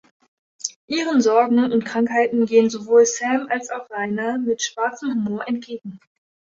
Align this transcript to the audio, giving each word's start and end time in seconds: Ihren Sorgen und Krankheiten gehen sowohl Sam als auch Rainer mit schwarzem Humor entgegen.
Ihren 0.87 1.21
Sorgen 1.21 1.59
und 1.71 1.85
Krankheiten 1.85 2.47
gehen 2.47 2.71
sowohl 2.71 3.05
Sam 3.05 3.45
als 3.51 3.69
auch 3.69 3.87
Rainer 3.91 4.39
mit 4.39 4.63
schwarzem 4.63 5.13
Humor 5.23 5.47
entgegen. 5.47 5.99